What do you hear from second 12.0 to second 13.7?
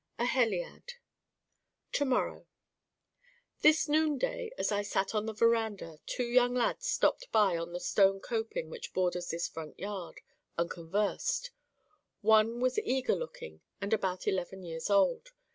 One was eager looking